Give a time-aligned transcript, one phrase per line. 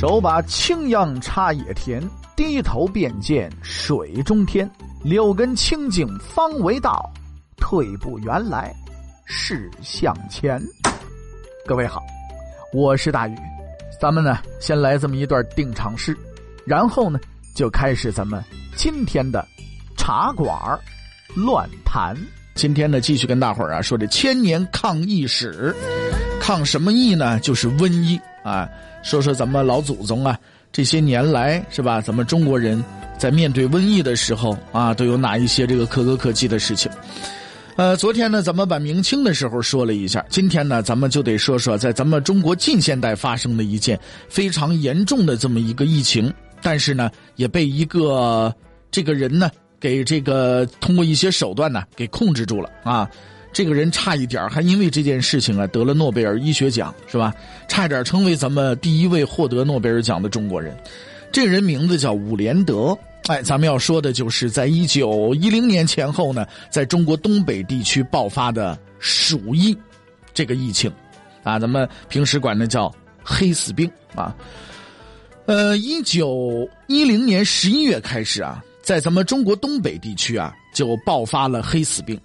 [0.00, 2.02] 手把青秧插野田，
[2.34, 4.66] 低头便见水中天。
[5.04, 7.12] 六根清净方为道，
[7.58, 8.74] 退步原来
[9.26, 10.58] 是向前。
[11.66, 12.02] 各位好，
[12.72, 13.36] 我是大禹，
[14.00, 16.16] 咱们呢先来这么一段定场诗，
[16.64, 17.20] 然后呢
[17.54, 18.42] 就开始咱们
[18.74, 19.46] 今天的
[19.98, 20.58] 茶馆
[21.36, 22.16] 乱谈。
[22.54, 25.76] 今天呢继续跟大伙儿啊说这千年抗疫史，
[26.40, 27.38] 抗什么疫呢？
[27.38, 28.68] 就是瘟疫啊。
[29.02, 30.36] 说说咱们老祖宗啊，
[30.72, 32.00] 这些年来是吧？
[32.00, 32.84] 咱们中国人
[33.16, 36.90] 在面对瘟疫的时候啊，都有哪一些这个可歌可泣的事情？
[37.76, 46.30] 呃，昨天呢，咱们把明清的时候说了一下，今天呢，咱们就得说说在咱们中国近现代发生的一件非常严重的这么一个疫情，
[46.60, 48.54] 但是呢，也被一个
[48.90, 53.08] 这个人呢给这个通过一些手段呢给控制住了啊。
[53.52, 57.34] 这个人差一点还因为这件事情啊得了诺贝尔医学奖，是吧？
[57.68, 60.76] 差一点成为咱们第一位获得诺贝尔奖的中国人。
[61.32, 62.96] 这个人名字叫伍连德。
[63.26, 69.76] 哎，咱们要说的就是在一九一零年前后呢，在中国东北地区爆发的鼠疫
[70.32, 70.90] 这个疫情，
[71.42, 72.92] 啊，咱们平时管那叫
[73.22, 74.34] 黑死病啊。
[75.46, 82.18] 呃，一九一零年十一月开始啊，在咱们中国东北地区啊，就爆发了黑死病。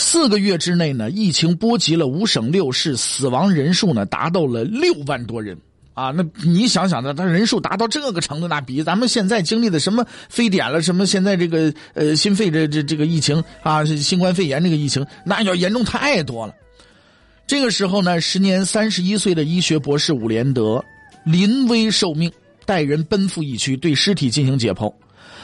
[0.00, 5.58] 四个月之内呢，疫情波及了五省六市，死亡人数呢达到了六万多人
[5.92, 6.12] 啊！
[6.12, 16.54] 那你想想呢，他人数达到这个程度，那比咱们现在经历的什么非典了，什么现在这个呃心肺这这这个疫情啊，新冠肺炎这个疫情，那要严重太多了。
[17.44, 20.82] 这个时候呢，时年三十一岁的医学博士伍连德
[21.24, 22.30] 临危受命，
[22.64, 24.94] 带人奔赴疫区，对尸体进行解剖，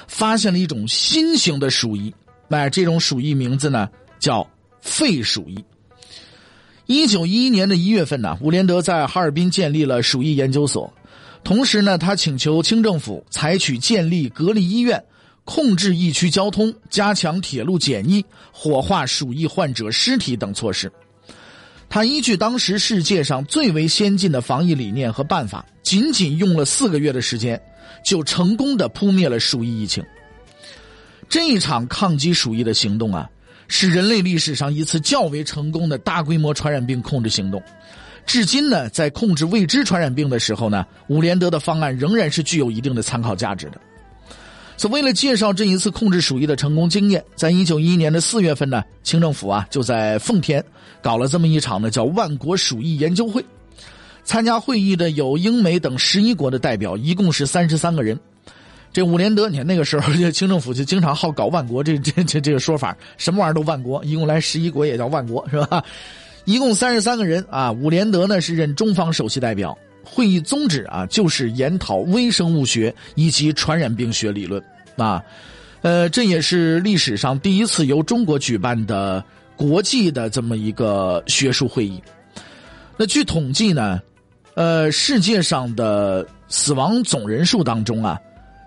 [0.07, 2.15] 发现了一种新型的鼠疫。
[2.51, 3.89] 哎，这种鼠疫名字呢？
[4.19, 4.49] 叫
[4.81, 5.65] 肺鼠疫。
[6.87, 10.93] 一九一一年的一月份呢，伍连德在哈尔滨建立了鼠疫研究所，
[11.43, 15.03] 同时呢，他请求清政府采取建立隔离医院、
[15.45, 18.23] 控制疫区交通、加强铁路检疫、
[18.53, 20.93] 火化鼠疫患者尸体等措施。
[21.89, 27.61] 他依据当时世界上最为先进的防疫理念和办法，仅仅用了四个月的时间，
[28.05, 30.05] 就成功的扑灭了鼠疫疫情。
[31.29, 33.31] 这一场抗击鼠疫的行动啊！
[33.77, 37.61] 是人类历史上一次较为成功的大规模传染病控制行动。
[38.25, 43.81] 至今呢，在控制未知传染病的时候呢，伍连德的方案仍然是具有一定的参考价值的。
[44.77, 50.65] 所为了介绍这一次控制鼠疫的成功经验，在一九一一年的四月份呢，清政府啊就在奉天
[51.03, 53.45] 搞了这么一场呢叫万国鼠疫研究会。
[54.23, 58.17] 参加会议的有英美等十一国的代表，一共是三十三个人。
[58.95, 65.85] 这伍连德，你看那个时候，这清政府就经常好搞万国，这这这这个说法，什么玩意儿都万国，一共来十一国也叫万国，是吧？
[66.47, 67.73] 一共三十三个人啊。
[67.73, 69.77] 伍连德呢是任中方首席代表。
[70.05, 74.63] 会议宗旨啊，就是研讨微生物学以及传染病学理论
[74.97, 75.21] 啊。
[75.83, 79.25] 呃，这也是历史上第一次由中国举办的
[79.57, 82.01] 国际的这么一个学术会议。
[82.97, 84.01] 那据统计呢，
[84.55, 88.17] 呃，世界上的死亡总人数当中啊。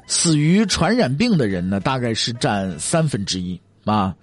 [0.08, 4.16] 死于传染病的人呢，大概是占三分之一啊。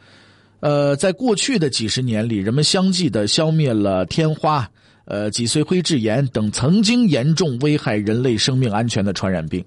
[0.61, 4.67] 呃，在过去的几十年里，人们相继的消灭了天花、
[5.05, 9.63] 呃脊髓灰质炎等曾经严重危害人类生命安全的传染病。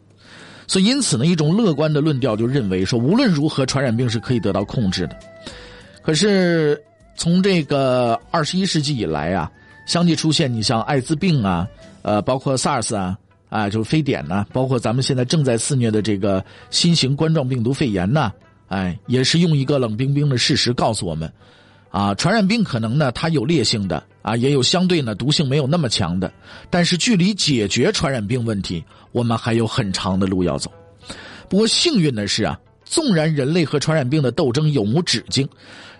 [0.65, 5.15] 所以，因此呢，一种乐观的论调就认为说，无论如何，传染病是可以得到控制的。
[6.01, 6.81] 可是，
[7.15, 9.51] 从这个二十一世纪以来啊，
[9.85, 11.67] 相继出现你像艾滋病啊，
[12.01, 13.15] 呃，包括 SARS 啊。
[13.49, 18.31] 啊，就是非典呢，包括咱们现在正在肆虐的这个新型冠状病毒肺炎呢，
[18.67, 21.31] 哎，也是用一个冷冰冰的事实告诉我们，
[21.89, 26.31] 啊，传染病可能呢它有烈性的，啊，也有相对呢毒性没有那么强的，
[26.69, 30.69] 但是距离解决传染病问题，我们还有很长的路要走。
[31.47, 35.47] 不过幸运的是啊，纵然人类和传染病的斗争永无止境，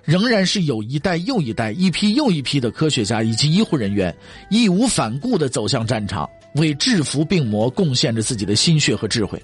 [0.03, 4.13] 仍然是有一代又一代、一批又一批的科学家以及医护人员
[4.49, 6.29] 义无反顾的走向战场。
[6.55, 9.41] 为制服病魔贡献着自己的心血和智慧，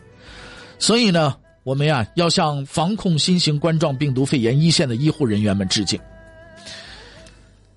[0.80, 6.00] 所以呢，我们呀要向防控新型冠状病毒肺炎一线的医护人员们致敬。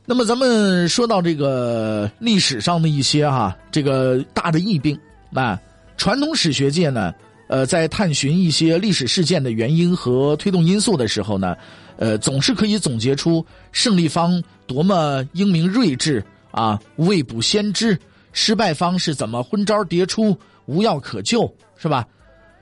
[0.07, 4.99] 那么，咱们说到这个历史上的一些哈这个大的疫病
[5.35, 5.61] 啊，
[5.97, 7.13] 传统史学界呢，
[7.49, 11.57] 呃，在探寻一些历史事件的原因和推动因素的时候呢，
[11.97, 17.99] 呃，总是可以总结出胜利方多么英明睿智啊，未卜先知。
[18.39, 22.07] 失败方是怎么昏招迭出，无药可救，是吧？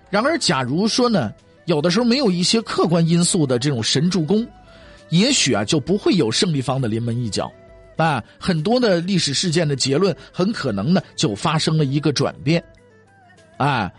[0.08, 1.32] 然而，假如说呢，
[1.64, 4.46] 有的时候没有一些客观因素的这种神助攻，
[5.08, 7.50] 也许啊，就不会有胜利方的临门一脚，
[7.96, 12.62] 啊，很多的历史事件的结论很可能呢就发生了一个转变。
[13.56, 13.90] 啊，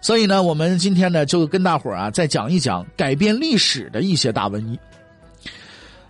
[0.00, 4.80] 所以呢，我们今天呢就跟大伙儿啊再讲一讲改变历史的一些大瘟疫。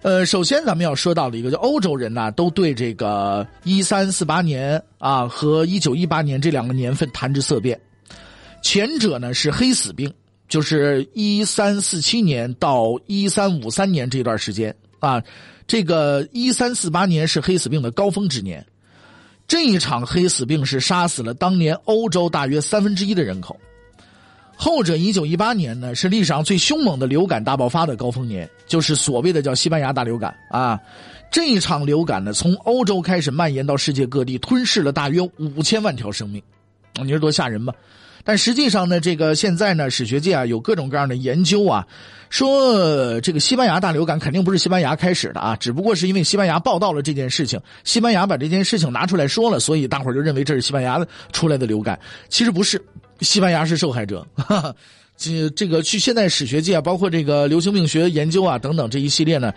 [0.03, 7.79] 呃，首先咱们要说到的一个，就欧洲人呢都对这个一三四八年啊和一九一八年这两个年份谈之色变。
[8.62, 10.12] 前者呢是黑死病，
[10.49, 15.23] 就是一三四七年到一三五三年这段时间啊，
[15.67, 18.65] 这个一三四八年是黑死病的高峰之年。
[19.49, 23.59] 这一场黑死病是杀死了当年欧洲大约三分之一的人口。
[24.60, 30.78] 后者一九一八年呢是历史上最凶猛的流感大爆发的高峰年，就是所谓的叫西班牙大流感啊。
[31.31, 36.43] 这一场流感呢从欧洲开始蔓延到世界各地，吞噬了大约五千万条生命，
[37.00, 37.72] 你说多吓人吧？
[38.25, 41.87] 但实际上呢，这个现在呢史学界啊有各种各样的研究啊，
[42.28, 50.99] 说这个西班牙大流感肯定不是西班牙开始的啊，只不过是因为西班牙报道了这件事情，西班牙把这件事情拿出来说了，所以大伙儿就认为这是西班牙
[51.32, 51.96] 出来的流感，
[52.28, 52.82] 其实不是。
[53.20, 54.26] 西班牙是受害者，
[55.17, 59.53] 这这个去现代史学界，包括这个流行病学研究啊等等这一系列呢，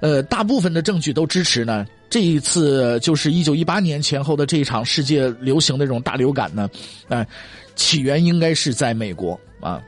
[0.00, 6.70] 呃，大部分的证据都支持呢，这一次就是一九一八年前后的这一场世界流行的这种大流感呢，
[7.08, 7.26] 啊，
[7.76, 9.82] 起源应该是在美国啊。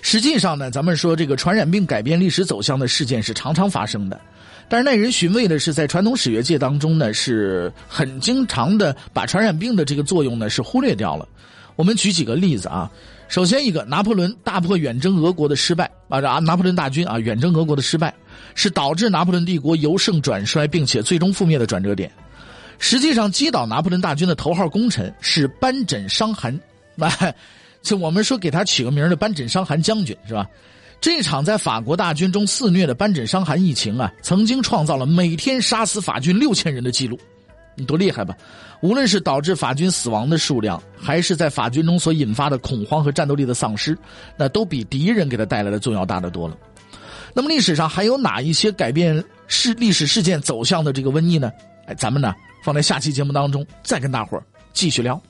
[0.00, 4.20] 实际上呢，咱们说这个传染病改变历史走向的事件是常常发生的，
[4.68, 11.28] 但是耐人寻味的是，在传统史学界当中呢，是很经常的把传染病的这个作用呢是忽略掉了。
[11.76, 12.90] 我们举几个例子啊，
[13.28, 18.14] 首先一个拿破仑大破远征俄国的失败啊，拿拿破仑大军啊远征俄国的失败，
[18.54, 22.10] 是导致拿破仑帝国由盛转衰并且最终覆灭的转折点。
[22.78, 26.58] 实际上击倒拿破仑大军的头号功臣是斑疹伤寒，
[26.98, 27.34] 哎，
[27.82, 30.46] 就我们说给他起个名的斑疹伤寒将军是吧？
[31.00, 37.18] 这场在法国大军中肆虐的斑疹伤寒疫情啊，曾经创造了每天杀死法军六千人的记录。
[37.74, 38.36] 你多厉害吧！
[38.80, 43.96] 无论是导致法军死亡的数量，还是在法军中所引发的恐慌和战斗力的丧失，
[44.36, 46.56] 那都比敌人给他带来的重要大得多了。
[47.32, 51.50] 那么历史上还有哪一些改变事历史事件走向的这个瘟疫呢？
[51.86, 52.32] 哎，咱们呢
[52.62, 54.42] 放在下期节目当中再跟大伙儿
[54.72, 55.20] 继续聊。